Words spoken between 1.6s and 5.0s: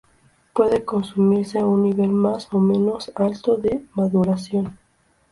un nivel más o menos alto de maduración.